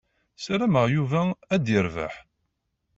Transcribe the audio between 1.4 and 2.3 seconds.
ad yerbeḥ.